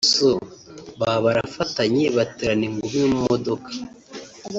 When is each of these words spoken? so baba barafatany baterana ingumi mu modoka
so 0.15 0.29
baba 0.99 1.17
barafatany 1.25 1.99
baterana 2.15 2.63
ingumi 2.69 2.99
mu 3.11 3.19
modoka 3.29 3.69